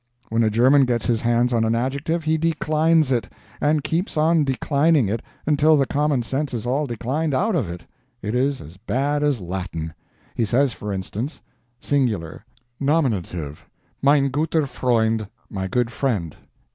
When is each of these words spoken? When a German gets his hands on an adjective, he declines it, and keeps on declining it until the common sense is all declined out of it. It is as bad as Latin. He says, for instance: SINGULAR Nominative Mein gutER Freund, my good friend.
When 0.29 0.43
a 0.43 0.49
German 0.49 0.85
gets 0.85 1.05
his 1.05 1.21
hands 1.21 1.53
on 1.53 1.63
an 1.63 1.75
adjective, 1.75 2.23
he 2.23 2.35
declines 2.35 3.11
it, 3.11 3.31
and 3.61 3.83
keeps 3.83 4.17
on 4.17 4.43
declining 4.43 5.07
it 5.07 5.21
until 5.45 5.77
the 5.77 5.85
common 5.85 6.23
sense 6.23 6.55
is 6.55 6.65
all 6.65 6.87
declined 6.87 7.35
out 7.35 7.53
of 7.55 7.69
it. 7.69 7.85
It 8.19 8.33
is 8.33 8.61
as 8.61 8.77
bad 8.77 9.21
as 9.21 9.39
Latin. 9.39 9.93
He 10.33 10.43
says, 10.43 10.73
for 10.73 10.91
instance: 10.91 11.43
SINGULAR 11.81 12.43
Nominative 12.79 13.63
Mein 14.01 14.29
gutER 14.29 14.65
Freund, 14.65 15.27
my 15.51 15.67
good 15.67 15.91
friend. 15.91 16.35